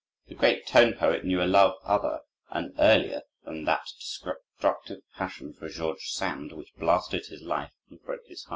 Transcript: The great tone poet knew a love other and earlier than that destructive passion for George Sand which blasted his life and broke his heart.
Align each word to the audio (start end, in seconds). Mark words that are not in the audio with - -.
The 0.29 0.33
great 0.33 0.65
tone 0.65 0.93
poet 0.95 1.23
knew 1.25 1.43
a 1.43 1.45
love 1.45 1.75
other 1.83 2.21
and 2.49 2.73
earlier 2.79 3.21
than 3.45 3.65
that 3.65 3.85
destructive 3.99 5.03
passion 5.15 5.53
for 5.53 5.69
George 5.69 6.09
Sand 6.09 6.53
which 6.53 6.73
blasted 6.75 7.27
his 7.27 7.43
life 7.43 7.73
and 7.87 8.01
broke 8.01 8.25
his 8.25 8.45
heart. 8.45 8.49